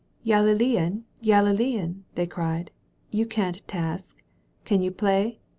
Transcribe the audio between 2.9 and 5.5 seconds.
"You can't talk. Can you play?